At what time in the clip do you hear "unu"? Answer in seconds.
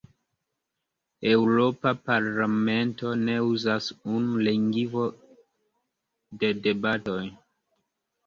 4.15-4.41